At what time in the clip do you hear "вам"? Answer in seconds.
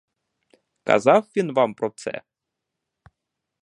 1.53-1.73